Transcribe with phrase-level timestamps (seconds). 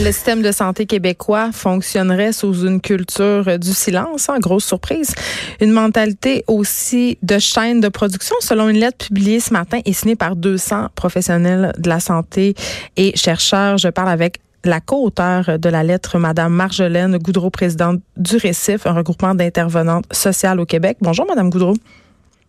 [0.00, 5.12] Le système de santé québécois fonctionnerait sous une culture du silence, hein, grosse surprise.
[5.60, 10.14] Une mentalité aussi de chaîne de production, selon une lettre publiée ce matin et signée
[10.14, 12.54] par 200 professionnels de la santé
[12.96, 13.76] et chercheurs.
[13.76, 18.92] Je parle avec la co-auteure de la lettre, Madame Marjolaine Goudreau, présidente du Récif, un
[18.92, 20.98] regroupement d'intervenantes sociales au Québec.
[21.00, 21.74] Bonjour, Madame Goudreau.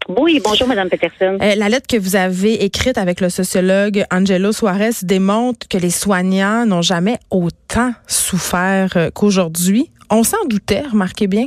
[0.10, 1.38] Oui, bonjour, Madame Peterson.
[1.40, 5.92] Euh, la lettre que vous avez écrite avec le sociologue Angelo Suarez démontre que les
[5.92, 9.92] soignants n'ont jamais autant souffert euh, qu'aujourd'hui.
[10.10, 11.46] On s'en doutait, remarquez bien.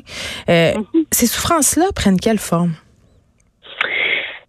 [0.48, 1.05] Euh, mm-hmm.
[1.11, 2.75] Ces souffrances-là prennent quelle forme?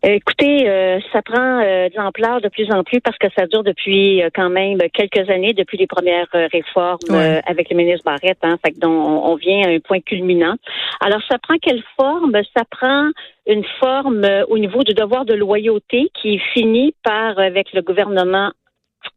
[0.05, 3.63] Écoutez, euh, ça prend euh, de l'ampleur de plus en plus parce que ça dure
[3.63, 6.99] depuis euh, quand même quelques années, depuis les premières réformes
[7.45, 8.39] avec le ministre Barrette.
[8.43, 10.55] Hein, fait que donc, on, vient à un point culminant.
[10.99, 12.33] Alors, ça prend quelle forme?
[12.53, 13.11] Ça prend
[13.47, 18.51] une forme au niveau du devoir de loyauté qui finit par, avec le gouvernement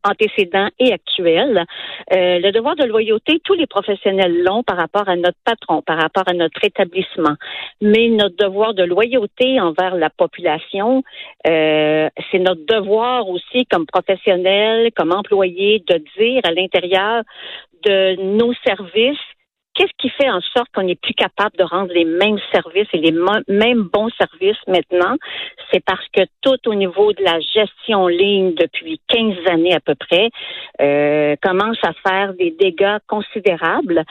[0.05, 1.65] antécédents et actuels.
[2.13, 5.99] Euh, le devoir de loyauté, tous les professionnels l'ont par rapport à notre patron, par
[5.99, 7.35] rapport à notre établissement.
[7.81, 11.03] Mais notre devoir de loyauté envers la population,
[11.47, 17.23] euh, c'est notre devoir aussi comme professionnels, comme employés, de dire à l'intérieur
[17.85, 19.19] de nos services
[19.77, 22.99] Qu'est-ce qui fait en sorte qu'on n'est plus capable de rendre les mêmes services et
[22.99, 25.17] les mêmes bons services maintenant?
[25.71, 29.95] C'est parce que tout au niveau de la gestion ligne depuis 15 années à peu
[29.95, 30.31] près
[30.81, 34.05] euh, commence à faire des dégâts considérables.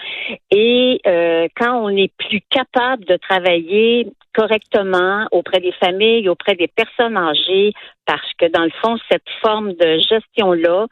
[0.51, 6.67] Et euh, quand on n'est plus capable de travailler correctement auprès des familles, auprès des
[6.67, 7.71] personnes âgées,
[8.05, 10.85] parce que dans le fond, cette forme de gestion-là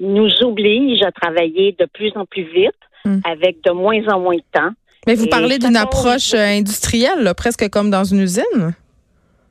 [0.00, 3.20] nous oblige à travailler de plus en plus vite Hmm.
[3.24, 4.70] avec de moins en moins de temps.
[5.06, 8.74] Mais vous parlez d'une approche euh, industrielle, presque comme dans une usine?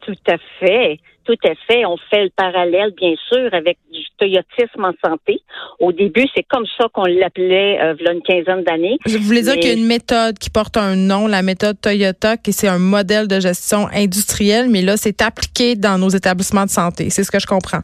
[0.02, 1.00] Tout à fait.
[1.25, 1.86] Tout à fait.
[1.86, 5.41] On fait le parallèle, bien sûr, avec du toyotisme en santé.
[5.80, 8.97] Au début, c'est comme ça qu'on l'appelait euh, il y a une quinzaine d'années.
[9.06, 12.38] Je voulais dire qu'il y a une méthode qui porte un nom, la méthode Toyota,
[12.38, 16.69] qui c'est un modèle de gestion industrielle, mais là, c'est appliqué dans nos établissements de
[16.69, 17.09] santé.
[17.09, 17.81] C'est ce que je comprends.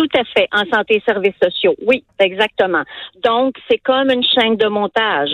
[0.00, 1.74] Tout à fait, en santé et services sociaux.
[1.86, 2.84] Oui, exactement.
[3.22, 5.28] Donc, c'est comme une chaîne de montage.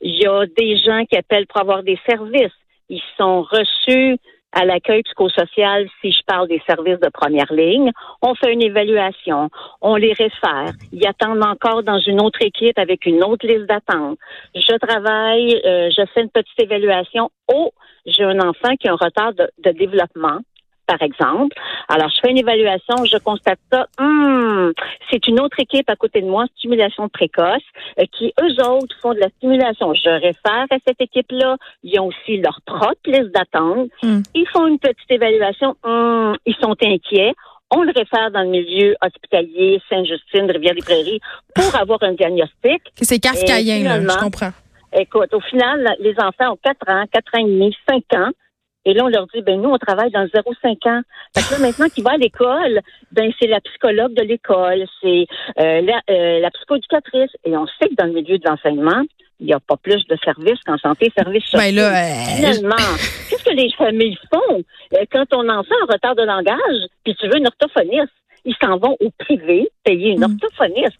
[0.00, 2.52] Il y a des gens qui appellent pour avoir des services.
[2.88, 4.16] Ils sont reçus
[4.52, 7.90] à l'accueil psychosocial si je parle des services de première ligne.
[8.22, 9.50] On fait une évaluation,
[9.80, 10.72] on les réfère.
[10.92, 14.18] Ils attendent encore dans une autre équipe avec une autre liste d'attente.
[14.54, 17.28] Je travaille, euh, je fais une petite évaluation.
[17.52, 17.72] Oh,
[18.06, 20.38] j'ai un enfant qui a un retard de développement
[20.92, 21.56] par exemple.
[21.88, 23.86] Alors, je fais une évaluation, je constate ça.
[23.98, 24.70] Hmm,
[25.10, 27.62] c'est une autre équipe à côté de moi, stimulation précoce,
[27.98, 29.94] euh, qui eux autres font de la stimulation.
[29.94, 31.56] Je réfère à cette équipe-là.
[31.82, 33.88] Ils ont aussi leur propre liste d'attente.
[34.02, 34.20] Hmm.
[34.34, 35.76] Ils font une petite évaluation.
[35.84, 37.34] Hmm, ils sont inquiets
[37.74, 41.20] on le réfère dans le milieu hospitalier, Sainte-Justine, Rivière-des-Prairies,
[41.54, 42.82] pour avoir un diagnostic.
[43.00, 44.50] C'est kafkaïen, je comprends.
[44.92, 48.30] Écoute, au final, les enfants ont 4 ans, 4 ans et demi, 5 ans.
[48.84, 51.02] Et là, on leur dit, ben nous, on travaille dans 0,5 ans.
[51.36, 52.80] Fait que là, maintenant qu'il va à l'école,
[53.12, 55.26] ben c'est la psychologue de l'école, c'est
[55.60, 57.30] euh, la, euh, la psychoéducatrice.
[57.44, 59.02] Et on sait que dans le milieu de l'enseignement,
[59.42, 61.76] il n'y a pas plus de services qu'en santé, services ben sociaux.
[61.76, 62.76] là, euh, Finalement,
[63.28, 64.62] qu'est-ce que les familles font
[64.94, 68.12] euh, quand ton enfant a un retard de langage, puis tu veux une orthophoniste?
[68.44, 70.38] Ils s'en vont au privé payer une mm.
[70.40, 70.98] orthophoniste.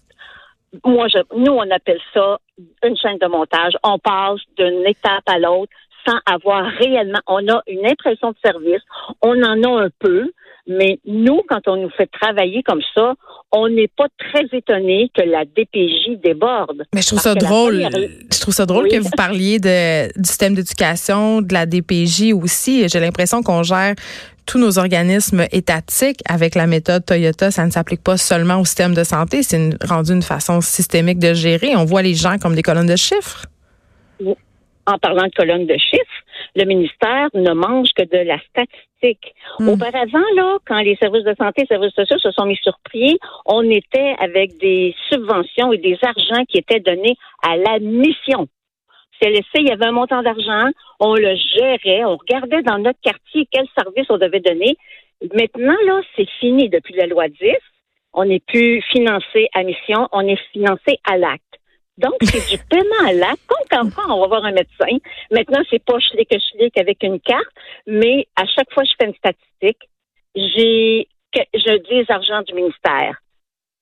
[0.85, 2.39] Moi, je, nous, on appelle ça
[2.85, 3.75] une chaîne de montage.
[3.85, 5.73] On passe d'une étape à l'autre
[6.07, 8.83] sans avoir réellement, on a une impression de service,
[9.23, 10.31] on en a un peu,
[10.67, 13.15] mais nous, quand on nous fait travailler comme ça,
[13.51, 16.85] on n'est pas très étonné que la DPJ déborde.
[16.95, 17.85] Mais je trouve ça drôle.
[18.33, 22.89] Je trouve ça drôle que vous parliez de, du système d'éducation, de la DPJ aussi.
[22.89, 23.95] J'ai l'impression qu'on gère
[24.47, 27.51] tous nos organismes étatiques avec la méthode Toyota.
[27.51, 29.43] Ça ne s'applique pas seulement au système de santé.
[29.43, 31.75] C'est rendu une façon systémique de gérer.
[31.77, 33.47] On voit les gens comme des colonnes de chiffres
[34.87, 36.23] en parlant de colonnes de chiffres,
[36.57, 39.35] le ministère ne mange que de la statistique.
[39.59, 39.69] Hmm.
[39.69, 42.79] Auparavant, là, quand les services de santé et les services sociaux se sont mis sur
[42.91, 48.49] pied, on était avec des subventions et des argents qui étaient donnés à la mission.
[49.21, 50.69] CLSC, il y avait un montant d'argent,
[50.99, 54.77] on le gérait, on regardait dans notre quartier quel service on devait donner.
[55.35, 57.39] Maintenant, là, c'est fini depuis la loi 10.
[58.15, 61.43] On n'est plus financé à mission, on est financé à l'acte.
[62.03, 63.41] Donc, c'est du paiement à l'acte.
[63.71, 64.99] Comme quand on va voir un médecin.
[65.31, 67.49] Maintenant, c'est pas je que je avec une carte,
[67.87, 69.89] mais à chaque fois que je fais une statistique,
[70.35, 71.09] j'ai
[71.55, 73.17] je dis les argents du ministère.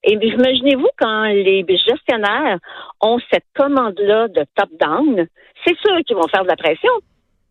[0.04, 2.58] Et imaginez-vous quand les gestionnaires
[3.00, 5.26] ont cette commande-là de top-down,
[5.64, 6.92] c'est sûr qu'ils vont faire de la pression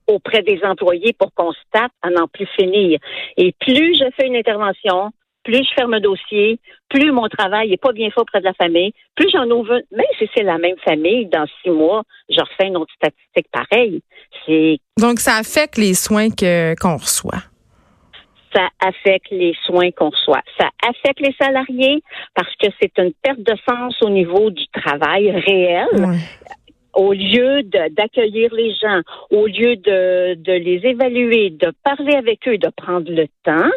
[0.07, 2.99] auprès des employés pour qu'on se tape à n'en plus finir.
[3.37, 5.11] Et plus je fais une intervention,
[5.49, 6.59] plus je ferme un dossier,
[6.89, 10.05] plus mon travail n'est pas bien fait auprès de la famille, plus j'en ouvre, même
[10.19, 14.01] si c'est la même famille, dans six mois, je refais une autre statistique pareille.
[14.45, 17.43] C'est Donc, ça affecte les soins qu'on reçoit
[18.55, 20.41] ça affecte les soins qu'on reçoit.
[20.59, 22.01] Ça affecte les salariés
[22.33, 25.87] parce que c'est une perte de sens au niveau du travail réel.
[26.93, 29.01] Au lieu d'accueillir les gens,
[29.31, 33.69] au lieu de, de les évaluer, de parler avec eux, de prendre le temps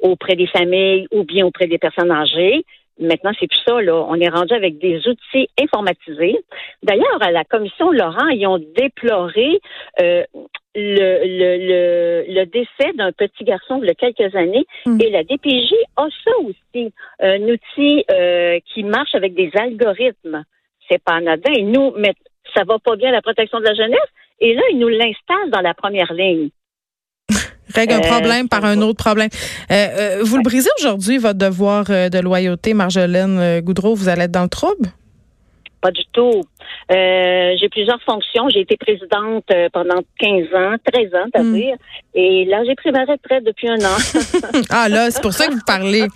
[0.00, 2.64] auprès des familles ou bien auprès des personnes âgées,
[3.00, 3.94] Maintenant, c'est plus ça, là.
[4.08, 6.36] On est rendu avec des outils informatisés.
[6.82, 9.58] D'ailleurs, à la commission Laurent, ils ont déploré
[10.00, 10.22] euh,
[10.74, 14.66] le, le, le, décès d'un petit garçon a quelques années.
[14.84, 14.98] Hmm.
[15.00, 20.44] Et la DPJ a ça aussi, un outil euh, qui marche avec des algorithmes.
[20.88, 21.52] C'est pas anodin.
[21.52, 21.94] Et nous,
[22.54, 23.98] ça va pas bien la protection de la jeunesse.
[24.40, 26.50] Et là, ils nous l'installent dans la première ligne.
[27.74, 29.28] Règle un euh, problème par un autre problème.
[29.70, 33.94] Euh, vous le brisez aujourd'hui, votre devoir de loyauté, Marjolaine Goudreau?
[33.94, 34.88] Vous allez être dans le trouble?
[35.80, 36.42] Pas du tout.
[36.92, 38.48] Euh, j'ai plusieurs fonctions.
[38.50, 41.54] J'ai été présidente euh, pendant 15 ans, 13 ans, à hmm.
[41.54, 41.74] dire.
[42.14, 43.96] Et là, j'ai pris ma retraite depuis un an.
[44.70, 46.06] ah là, c'est pour ça que vous parlez.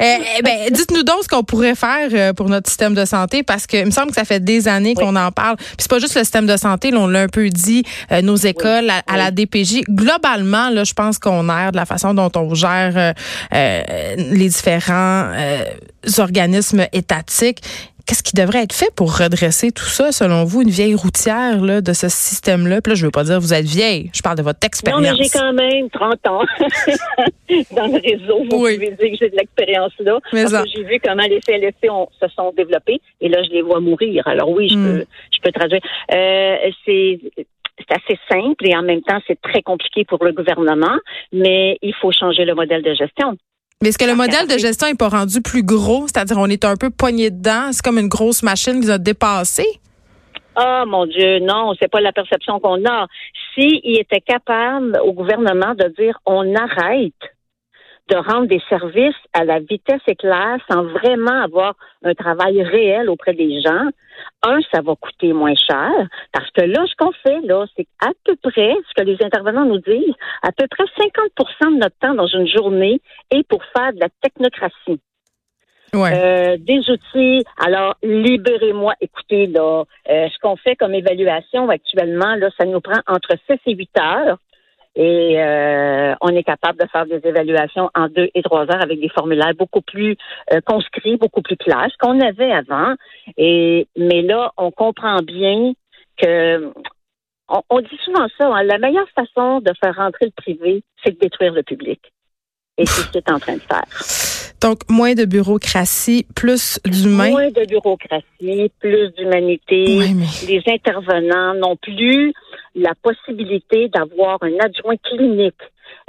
[0.00, 3.42] Eh, eh, ben, dites-nous donc ce qu'on pourrait faire euh, pour notre système de santé,
[3.42, 5.56] parce que il me semble que ça fait des années qu'on en parle.
[5.56, 7.82] Puis c'est pas juste le système de santé, là, on l'a un peu dit,
[8.22, 9.82] nos écoles, à, la DPJ.
[9.88, 13.14] Globalement, là, je pense qu'on erre de la façon dont on gère
[13.52, 15.30] les différents
[16.18, 17.60] organismes étatiques.
[18.06, 21.80] Qu'est-ce qui devrait être fait pour redresser tout ça, selon vous, une vieille routière là,
[21.80, 22.82] de ce système-là?
[22.82, 25.02] Puis là, je veux pas dire vous êtes vieille, je parle de votre expérience.
[25.02, 26.42] Non, mais j'ai quand même 30 ans
[27.76, 28.44] dans le réseau.
[28.44, 30.18] Vous pouvez dire que j'ai de l'expérience là.
[30.30, 31.88] parce que j'ai vu comment les CLSC
[32.20, 34.26] se sont développés et là, je les vois mourir.
[34.26, 34.98] Alors oui, je, hmm.
[34.98, 35.80] peux, je peux traduire.
[36.12, 37.20] Euh, c'est
[37.78, 40.96] c'est assez simple et en même temps, c'est très compliqué pour le gouvernement,
[41.32, 43.36] mais il faut changer le modèle de gestion.
[43.82, 46.06] Mais est-ce que le modèle de gestion n'est pas rendu plus gros?
[46.06, 47.70] C'est-à-dire, on est un peu poigné dedans?
[47.72, 49.66] C'est comme une grosse machine qui nous a dépassé?
[50.56, 53.06] Ah, mon Dieu, non, c'est pas la perception qu'on a.
[53.54, 57.12] S'il était capable au gouvernement de dire on arrête
[58.08, 63.32] de rendre des services à la vitesse éclair sans vraiment avoir un travail réel auprès
[63.32, 63.88] des gens.
[64.42, 65.90] Un, ça va coûter moins cher
[66.32, 69.64] parce que là, ce qu'on fait, là, c'est à peu près, ce que les intervenants
[69.64, 73.92] nous disent, à peu près 50% de notre temps dans une journée est pour faire
[73.92, 75.00] de la technocratie.
[75.94, 76.10] Ouais.
[76.12, 77.44] Euh, des outils.
[77.64, 78.94] Alors, libérez-moi.
[79.00, 83.58] Écoutez, là, euh, ce qu'on fait comme évaluation actuellement, là, ça nous prend entre 6
[83.66, 84.38] et 8 heures.
[84.96, 89.00] Et euh, on est capable de faire des évaluations en deux et trois heures avec
[89.00, 90.16] des formulaires beaucoup plus
[90.52, 92.94] euh, conscrits, beaucoup plus clairs, qu'on avait avant.
[93.36, 95.72] Et mais là, on comprend bien
[96.16, 96.72] que
[97.48, 98.46] on, dit souvent ça.
[98.46, 102.00] Hein, la meilleure façon de faire rentrer le privé, c'est de détruire le public.
[102.78, 104.43] Et c'est ce qu'il est en train de faire.
[104.60, 107.30] Donc, moins de bureaucratie, plus d'humain.
[107.30, 109.84] Moins de bureaucratie, plus d'humanité.
[110.48, 112.32] Les intervenants n'ont plus
[112.74, 115.54] la possibilité d'avoir un adjoint clinique.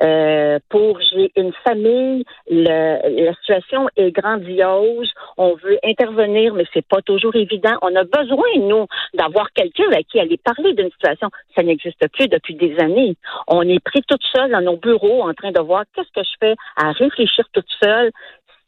[0.01, 5.11] Euh, pour j'ai une famille, le, la situation est grandiose.
[5.37, 7.75] On veut intervenir, mais c'est pas toujours évident.
[7.81, 11.29] On a besoin nous d'avoir quelqu'un à qui aller parler d'une situation.
[11.55, 13.15] Ça n'existe plus depuis des années.
[13.47, 16.35] On est pris toute seule dans nos bureaux en train de voir qu'est-ce que je
[16.39, 18.11] fais à réfléchir toute seule.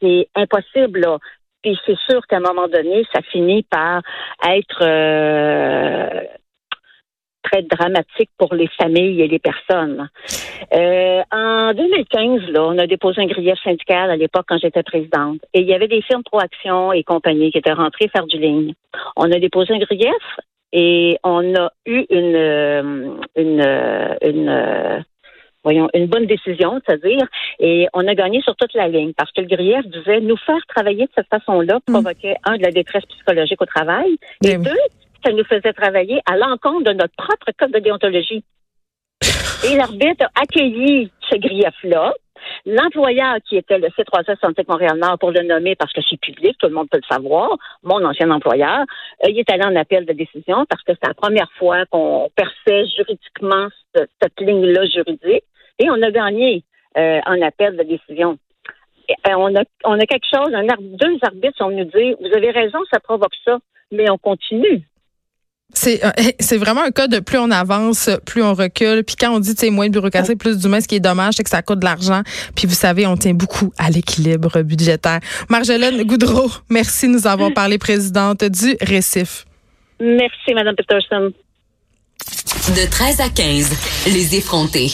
[0.02, 1.02] C'est impossible.
[1.02, 1.18] Là.
[1.64, 4.02] Puis c'est sûr qu'à un moment donné, ça finit par
[4.48, 6.22] être euh,
[7.48, 10.10] très dramatique pour les familles et les personnes.
[10.74, 15.40] Euh, en 2015, là, on a déposé un grief syndical à l'époque quand j'étais présidente.
[15.54, 18.74] Et il y avait des firmes Proaction et compagnie qui étaient rentrées faire du ligne.
[19.16, 20.12] On a déposé un grief
[20.74, 25.06] et on a eu une, euh, une, euh, une,
[25.64, 27.26] voyons, une bonne décision, c'est-à-dire,
[27.60, 30.60] et on a gagné sur toute la ligne parce que le grief disait nous faire
[30.68, 31.92] travailler de cette façon-là mm.
[31.94, 34.72] provoquait, un, de la détresse psychologique au travail, et deux,
[35.28, 38.44] ça nous faisait travailler à l'encontre de notre propre code de déontologie.
[39.66, 42.14] Et l'arbitre a accueilli ce grief-là.
[42.66, 46.68] L'employeur qui était le C3S Santé Montréal-Nord, pour le nommer parce que c'est public, tout
[46.68, 47.50] le monde peut le savoir,
[47.84, 48.86] mon ancien employeur,
[49.26, 52.30] euh, il est allé en appel de décision parce que c'est la première fois qu'on
[52.36, 55.44] perçait juridiquement cette, ligne-là juridique
[55.80, 56.64] et on a gagné
[56.98, 58.38] euh, en appel de décision.
[59.10, 63.00] Euh, on, a, on quelque chose, deux arbitres sont venus dire, vous avez raison, ça
[63.00, 63.58] provoque ça
[63.92, 64.84] mais on continue.
[65.78, 69.04] C'est euh, c'est vraiment un cas de plus on avance, plus on recule.
[69.04, 71.44] Puis quand on dit tu moins de bureaucratie, plus d'humain, ce qui est dommage, c'est
[71.44, 72.22] que ça coûte de l'argent.
[72.56, 75.20] Puis vous savez, on tient beaucoup à l'équilibre budgétaire.
[75.50, 79.46] Marjolaine Goudreau, merci de nous avoir parlé, présidente du Récif.
[80.00, 81.32] Merci, Madame Peterson.
[82.70, 83.72] De 13 à 15,
[84.08, 84.86] les effrontés.